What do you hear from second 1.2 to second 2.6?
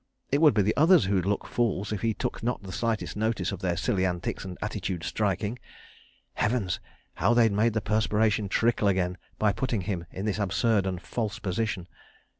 look the fools, if he took